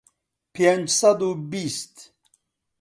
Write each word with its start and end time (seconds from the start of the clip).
پێنج 0.53 0.85
سەد 0.99 1.19
و 1.27 1.29
بیست 1.51 1.95